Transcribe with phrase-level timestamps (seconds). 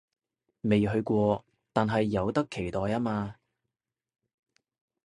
[0.61, 3.35] 未去過，但係有得期待吖嘛